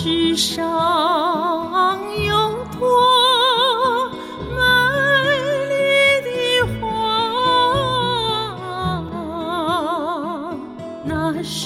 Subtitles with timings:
[0.00, 0.62] 世上
[2.24, 2.32] 有
[2.78, 2.80] 多
[4.48, 4.56] 美
[5.70, 5.74] 丽
[6.22, 6.28] 的
[6.80, 6.86] 花，
[11.04, 11.10] 那
[11.42, 11.58] 是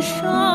[0.00, 0.47] 你。